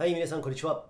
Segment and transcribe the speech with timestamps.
[0.00, 0.86] はい、皆さん、こんにちは。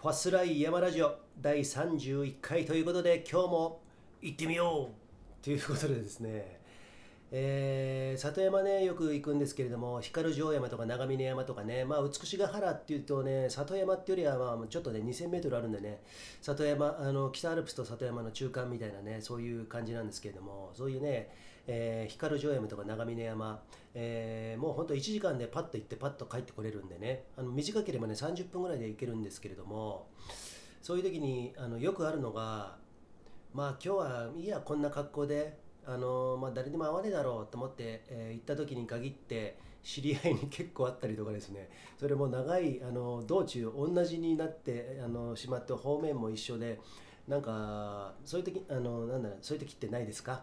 [0.00, 3.82] ファスライ山ラジオ第31回ということで、今日も
[4.22, 6.58] 行ってみようということでですね、
[7.30, 16.00] えー里山ね、よく行くんですけれども、光城山とか長峰山とかね、まあ、美しが原っていうとね、里山っていうよりは、まあ、ちょっとね、2000メートルあるんでね、
[16.40, 21.28] 里山、あの北アルプスと里山の中間みたいなね、そういう感じなんですけれども、そういうね、
[21.72, 23.62] えー光城山とか長峰山、
[23.94, 27.24] えーもう本当1時間でパッと行ってパッと帰ってこれるんでね。
[27.36, 30.08] あの短ければね30分ぐらいで行けるんですけれども
[30.82, 32.76] そういう時にあのよくあるのが
[33.54, 41.70] まあ今日はいいやこんな格好であの、まあ、誰にも会わねえだろうと思って、えー行った時に限って知り合いに結構あったりとかですね。
[41.98, 46.80] それも長いあの道中同じになってあのしまって方面も一緒で
[47.28, 50.42] なんかそういう時あのなんだろうそういう時ってないですか？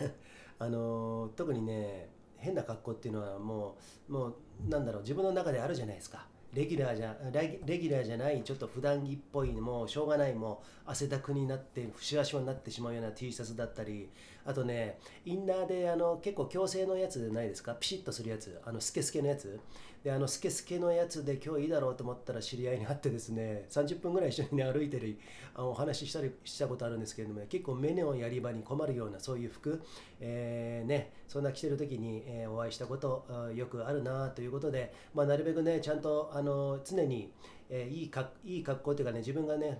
[0.58, 3.76] あの特にね変な格好っていうのはも
[4.08, 4.34] うもう
[4.68, 6.26] なんだろう自分の中であるじゃないですか。
[6.52, 7.16] レギュラーじゃ
[7.64, 14.10] レギュラーじゃないちょっと普段着っぽいもうしょうがないもう汗だくになってシワシワになってしまうような T シャツだったり
[14.44, 17.74] あとねインナーであの結構強制のやつないですか？
[17.76, 19.58] ピシッとするやつあのスケスケのやつ。
[20.04, 25.16] であのスケスケのやつで今日いいだろうと思ったら知り合いに会ってですね30分ぐらい一緒に、ね、歩いてる
[25.54, 29.80] あのお話ししたりしたことあるんですけれども、結構目のやり場に困るようなそういう服、
[30.20, 37.32] えーね、そんな着てる時に、えーお会いしたことよくあるなということで、まあ、なるべくねちゃんとあの常に、
[37.70, 39.78] えーいいかいい格好というかね自分がね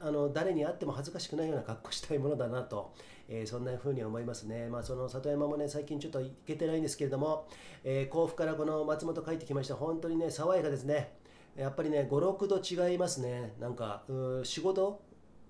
[0.00, 2.92] あの誰に会っても恥ずかしくないような格好したいものだなと、
[3.28, 7.46] えーそんな風に思いますね、まあ、その里山もね最近ちょっと行けてないんですけれども、
[7.82, 9.74] えー甲府からこの松本帰ってきました。
[9.74, 11.14] 本当にね爽やかですね。
[11.56, 13.54] やっぱりね56度違いますね。
[13.60, 15.00] なんかうー45度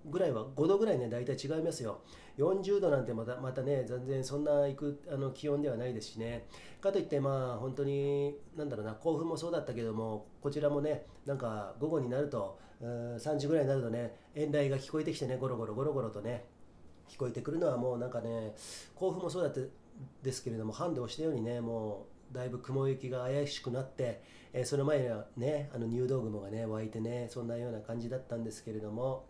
[0.07, 2.03] ぐらいは5度ぐらいね大体違いますよ。
[2.37, 6.47] 40度なんてまたまたね全然そんな行くあの気温ではないですしね。
[6.81, 16.45] かといってまあ本当になんだろうな甲府もそうだったけどもこちらもねなんか午後になるとう3時ぐらいになるとね遠雷が聞こえてきてねゴロゴロゴロゴロとね。
[17.09, 18.55] 聞こえてくるのはもうなんかね
[18.95, 19.61] 甲府もそうだった
[20.23, 24.23] ですけれどもハンデをしたようにねもうだいぶ雲行きが怪しくなって、
[24.53, 29.27] えーその前にはねあの入道雲がね湧いてねそんなような感じだったんですけれども、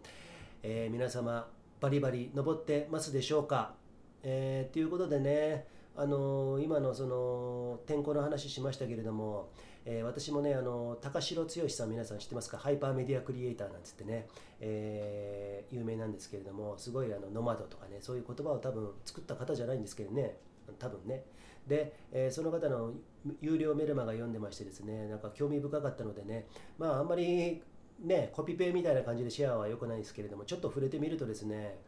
[0.62, 1.48] えー皆様
[1.80, 3.74] バリバリ登ってますでしょうか、
[4.22, 9.50] えーということでねあの今のその天候の話しましたけれども、
[9.86, 12.56] えー私もねあの高城剛さん皆さん知ってますか？
[12.56, 14.26] ハイパーメディアクリエイターなんつってね、
[14.60, 20.36] えー有名なんですけれどもすごいあのノマドとかねそういう言葉を多分作った方じゃないんですけどね
[20.78, 21.24] 多分ね。
[21.66, 22.92] で、えーその方の
[23.40, 26.46] 有料メルマが読んでましてですねなんか興味深かったのでね
[26.78, 27.62] まああんまり
[28.00, 31.78] ねコピペみたいな感じでシェアは良くないですけれどもちょっと触れてみるとですね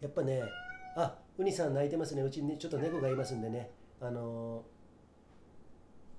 [0.00, 0.42] やっぱね
[0.96, 2.22] あウニさん泣いてますね。
[2.22, 3.70] うちにちょっと猫がいますんでね
[4.00, 4.77] あのー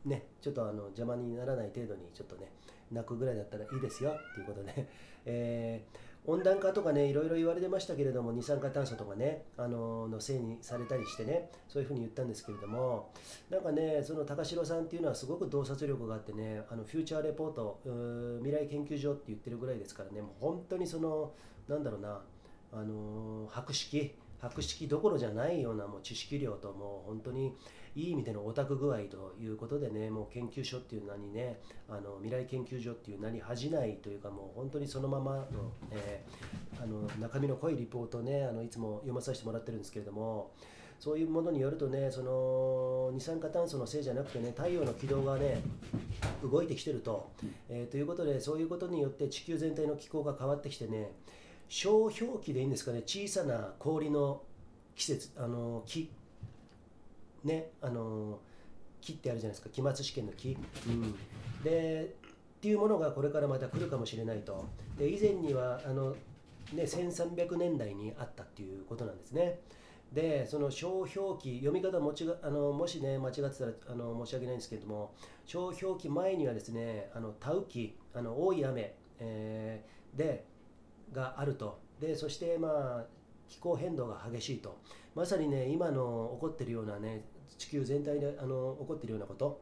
[0.06, 2.52] ねちょっとあの邪魔にならない程度にちょっとね
[2.92, 4.88] 泣くぐらいだったらいいですよっていうことで、
[5.26, 13.12] えー温暖化とかねいろいろ言われてましたけれども二酸化炭素とかね、あののせいにされたりしてねそういうふうに言ったんですけれども
[13.50, 17.80] なんかねその高城さんっていうのはすごく洞察力があってねあのフューチャーレポート
[18.44, 21.32] 未来研究所って言ってるぐらいですからねもう本当にその
[21.68, 22.22] なんだろうな
[22.72, 27.54] あの博識博識どころじゃないようなもう知識量ともう本当に
[27.96, 40.52] いい意味でのオタク具合ということでねもう研究所っていう名にねあの未来研究所っていう名に恥じないというかもう本当にそのままの,、えーあの中身の濃いリポートねあのいつも読まさせてもらってるんですけれども
[40.98, 45.62] そういうものによるとねその二酸化炭素のせいじゃなくてね太陽の軌道がね
[46.42, 47.32] 動いてきてると、
[47.70, 51.12] えーということでそういうことによって地球全体の気候が変わってきてね
[51.70, 53.04] 小氷期でいいんですかね？
[53.06, 54.42] 小さな氷の
[54.96, 56.12] 季節あの木。
[57.44, 58.40] ねあの
[59.00, 59.70] 木ってあるじゃないですか。
[59.70, 60.58] 期末試験の木、
[60.88, 61.16] うん、
[61.64, 62.16] で
[62.58, 64.68] っていうものがこれからまた来るかもしれないと。
[64.98, 66.16] で以前にはあの、
[66.74, 69.60] ね、1300年代にあったっていうことなんですね。
[70.12, 75.14] でその小氷期読み方もちがあのもしね間違ってたらあの申し訳ないんですけれども
[75.46, 80.46] 小氷期前にはですねあの田雨期あの多い雨、えーで
[81.14, 81.80] があると。
[82.00, 83.06] でそしてまあ
[83.48, 84.78] 気候変動が激しいと。
[85.16, 87.26] まさにね今の起こってるようなね
[87.58, 89.62] 地球全体であの起こってるようなこと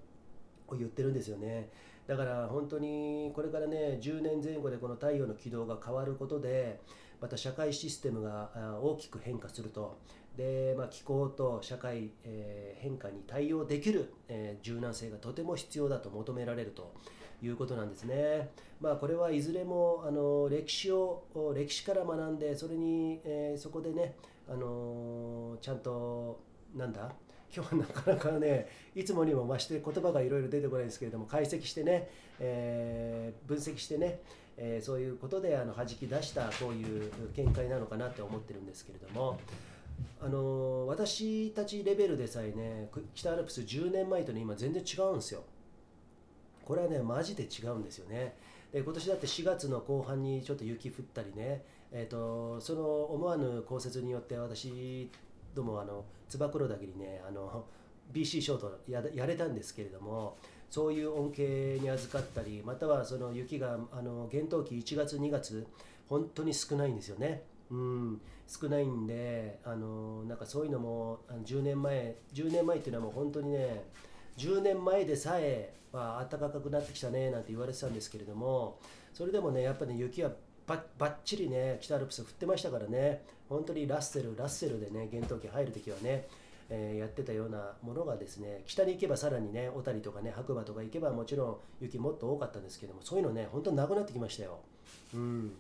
[0.68, 1.70] を言ってるんですよね。
[2.06, 6.80] だから本当にこれからね10年前後でこの太陽の軌道が変わることで
[7.20, 8.52] また社会システムが
[8.82, 9.98] 大きく変化すると。
[10.38, 16.94] で、まあ、気候と社会、えー変化に対応できる、えー柔軟性がとても必要だと求められると。
[17.42, 18.50] いうことなんですね。
[18.80, 21.24] まあ、これはいずれもあの歴史を
[21.56, 24.16] 歴史から学んでそれに、えーそこでね、
[24.50, 26.40] あのちゃんと
[26.76, 27.12] なんだ
[27.54, 34.22] 今日は なかなかねいつもにも増して言葉がいろいろ出てこないんですけれども解析してね、えー、分析してね、
[34.58, 39.40] えー、そういうことであの弾き出したこういう見解なのかなって思ってるんですけれども。
[40.22, 45.42] あの私たちレベルでさえね北アルプス10年前とね今全然違うんですよ
[46.68, 48.36] これはねマジで違うんですよね。
[48.74, 55.10] で今年だって4月の後半にちょっと雪降ったりね、えーと、その思わぬ降雪によって私
[55.56, 57.64] どもあの燕岳にねあの
[58.12, 60.36] BC ショートややれたんですけれども
[60.70, 65.66] そういう恩恵に預かったりまたはその雪があの厳冬期1月2月
[66.10, 67.44] 本当に少ないんですよね。
[67.72, 68.22] うん。
[68.48, 73.84] 少ないんであのなんかそういうのも10年前10年前っていうのはもう本当にね
[74.38, 78.80] 10年前でさえ、まあ暖かくなってきたねなんて言われてたんですけれども
[79.14, 80.32] それでもねやっぱり、ね、雪は
[80.66, 86.28] ばばっちりね北アルプス降ってましたからね本当にラッセルラッセルでね厳冬期入る時はね
[86.70, 94.60] えー、やってたようなものがですね北に行けばさらにね小谷とかね白馬とか行けばもちろん雪もっと多かったんですけどもそういうのね本当になくなってきましたよ。
[95.14, 95.52] うん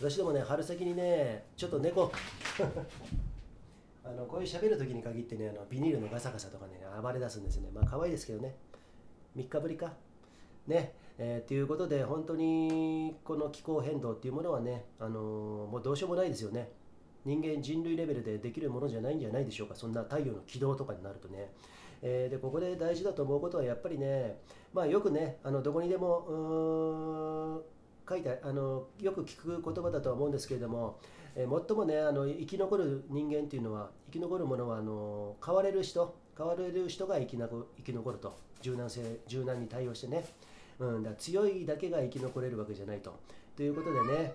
[0.00, 2.12] 私どもね春先にねちょっと猫
[4.04, 7.68] あのこういう喋る時に限ってねあのビニールのガサガサとかね暴れ出すんですね。
[7.72, 8.54] まあ可愛いですけどね。
[9.36, 9.92] 3日ぶりか。
[10.66, 10.94] ね。
[11.18, 16.70] えー、っていうことで本当にこの気候変動っていうものはね、あのー、もうどうしようもないですよね。
[17.24, 19.76] 人間人類レベルでできるものじゃないんじゃないでしょうか。
[19.76, 21.52] そんな太陽の軌道とかになるとね、
[22.02, 24.38] えー、でここで大事だと思うことはやっぱりね
[24.72, 27.62] まあよくねあのどこにでも
[28.08, 30.98] 書いてあのよく聞く言葉だとは思うんですけれども、
[31.34, 40.24] えー、最もねあの生き残る人間っていうのは生き残るものはあの変われる人変われる人が生きな生き残ると柔軟性柔軟に対応してね、
[40.78, 43.18] うん、だ強いだけが生き残れるわけじゃないと。
[43.56, 44.34] ということでね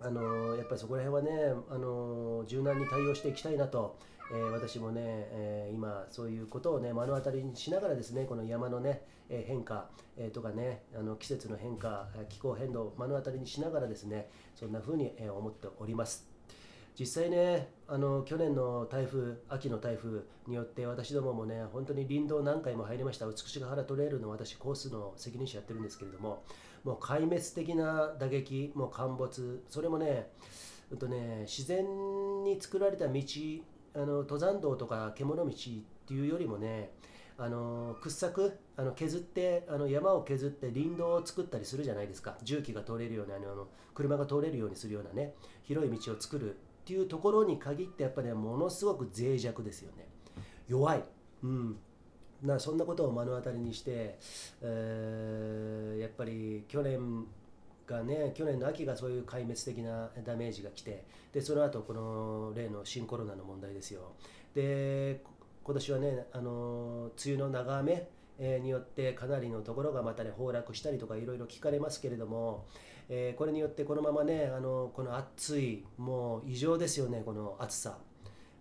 [0.00, 3.96] あのやっぱりそこら辺はねあの柔軟に対応していきたいなと。
[4.32, 16.26] えー、私もね、えー、今そういうことをね目の当たりにしながらですねこの山のね、え変化、えとかねあの季節の変化気候変動を目の当たりにしながらですねそんな風に、え思っております。
[16.98, 23.26] 実際ねあの去年の台風秋の台風によって私どももね本当に林道何回も入りました。
[23.26, 26.42] 美しが原トレイルの私コースの責任者やってるんですけれども
[26.84, 30.28] もう壊滅的な打撃もう陥没それもね
[30.90, 31.84] うんとね自然
[32.44, 33.20] に作られた道
[33.94, 35.54] あの登山道とか獣道っ
[36.06, 36.90] ていうよりもね
[37.38, 42.36] あの掘削あの削ってあの山を削って林道を作ったりするじゃないですか。
[42.42, 45.34] 重機が通れるようなあの車が通れるようにするようなね
[45.64, 50.08] 広い道を作るっていうところに限ってやっぱり、ね、ものすごく脆弱ですよね。
[50.68, 51.02] 弱い、
[51.42, 51.76] うん、
[52.42, 54.18] なそんなことを目の当たりにして、
[54.60, 57.26] えー、やっぱり去年
[57.92, 64.12] がね去年の秋がそういう壊滅的なダメージが来てでその後この例の新コロナの問題ですよ。
[64.54, 65.22] で
[65.64, 68.08] 今年はねあの梅雨の長雨
[68.38, 72.66] によってかなりのところがまたね崩落したりとかいろいろ聞かれますけれども、
[73.08, 77.98] えー、これによってこのままねあのこの暑いもう異常ですよねこの暑さ。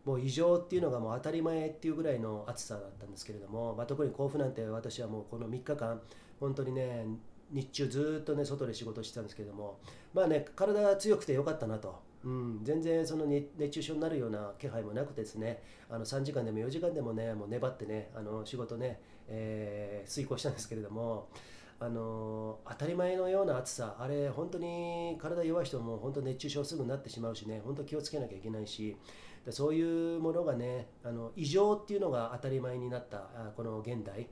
[0.04, 6.02] もう異常っていうのがもう当たり前っていうぐらいの暑さだったんですけれども、まあ、特に甲府なんて私はもうこの3日間
[6.40, 7.06] 本当にね
[7.52, 9.80] 日中ずっとね外で仕事してたんですけども
[10.14, 21.30] まあね体が強くてよかったなと、うん、全然その熱中症になるような気配もなくてですねあの3時間でも4時間でもねもう粘ってねあの仕事ね、えー、遂行したんですけれども
[21.80, 28.96] あの当たり前のような暑さあれ本当に体弱い人も本当熱中症すぐになってしまうしね本当気をつけなきゃいけないし
[29.50, 34.28] そういうものがねあの異常っていうのが当たり前になったこの現代、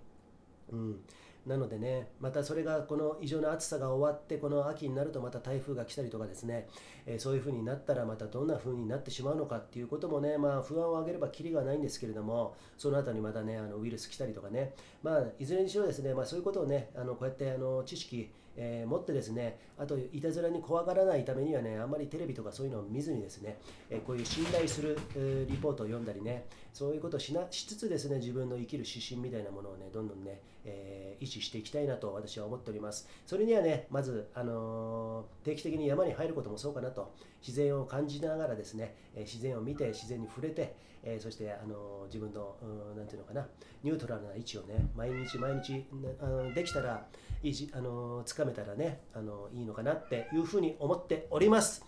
[0.71, 0.99] うん、
[1.45, 6.67] なのでね、またそれがこの異常な暑さが終わって、この秋になるとまた台風が来たりとかですね、
[7.05, 23.57] えー、そういう風になったらまたどんな風になってしまうのかっていうこともね、まあ不安を上げればきりがないんですけれども、その後にまたね、あのウイルス来たりとかね、まあいずれにしろですね、まあそういうことをね、あのこうやってあの知識、えー、持ってですね、あといたずらに怖がらないためにはね、あんまりテレビとかそういうのを見ずにですね、
[23.89, 33.07] えー、こういう信頼する、えー、リポートを読んだりね、そういうことをしなしつつですね、自分の生きる指針みたいなものをね、どんどんね、えー、維持していきたいなと私は思っております。
[33.25, 42.55] それにはね、まず、あのー、定期的に山に入ることもそうかなと、自然を感じながらですね、え、自然を見て、自然に触れて、えー、そして、あの自分の、
[42.95, 43.47] なんていうのかな、
[43.83, 45.85] ニュートラルな位置をね、毎日毎日、
[46.21, 47.07] あのできたら、
[47.41, 51.85] いいあのつかめたらね、あのいいのかなっていうふうに思っております。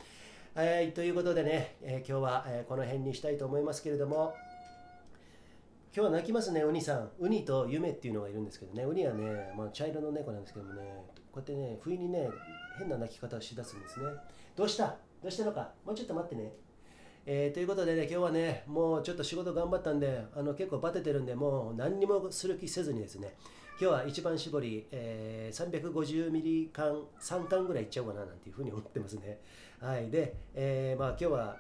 [0.54, 4.34] はい、ということでね、え今日は、えこの辺にしたいと思いますけれども、
[5.94, 7.12] 今日は泣きますね、ウニさん。
[7.20, 12.30] ウニとユメっていうのがいるんですけどね、ウニはね、まあ、茶色の猫なんですけどもね、こうやってね、不意にね、
[12.78, 14.06] 変な泣き方をしだすんですね。
[14.56, 14.96] どうした？
[15.22, 15.74] どうしたのか？
[15.86, 16.54] もうちょっと待ってね。
[17.26, 23.36] えーということでね、今日はね、もうちょっと仕事頑張ったんで、あの結構バテてるんで、もう何にもする気せずにですね、
[23.78, 29.42] 今日は一番搾り、えー、350ミリ缶3缶ぐらいいっちゃおうかななんていうふうに思ってますね。
[29.82, 30.10] はい。
[30.10, 31.58] で、えー、まあ今日は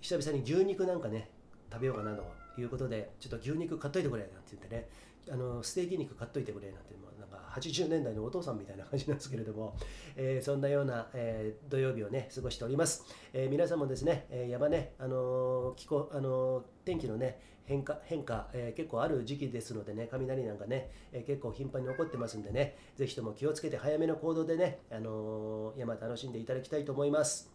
[0.00, 1.32] 久々に牛肉なんかね、
[1.68, 2.22] 食べようかなと
[2.60, 4.88] いうことで、ちょっと牛肉買っといてくれなんて言ってね、
[5.30, 9.74] あのステーキ肉買っといてくれなんて、なんか80年代のお父さんみたいな感じなんですけれども、
[10.16, 13.04] えー、そんなような、えー、土曜日をね、過ごしております。
[13.32, 27.50] えー、皆さんもですね、え山ね、あの気候、あの天気のね、変化、変化、え結構ある時期ですのでね、雷なんかね、え結構頻繁に起こってますんでね、ぜひとも気をつけて早めの行動でね、あの山楽しんでいただきたいと思います。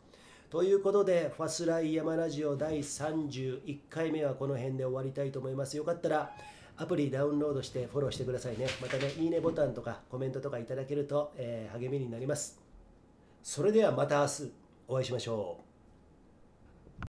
[0.52, 5.78] ということで、ファスライヤマラジオ第31回目はこの辺で終わりたいと思います。
[5.78, 6.36] よかったら、
[6.76, 8.68] アプリダウンロードしてフォローしてくださいね。
[8.82, 12.60] またね、いいねボタンとかコメントとかいただけると、えー、励みになります。
[13.42, 14.52] それではまた明日
[14.90, 15.71] お会いしましょう。